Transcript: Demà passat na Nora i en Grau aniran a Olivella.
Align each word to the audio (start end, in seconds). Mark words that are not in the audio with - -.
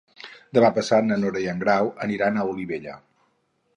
Demà 0.57 0.69
passat 0.77 1.05
na 1.09 1.19
Nora 1.25 1.43
i 1.43 1.47
en 1.53 1.61
Grau 1.65 1.91
aniran 2.07 2.41
a 2.41 2.47
Olivella. 2.55 2.97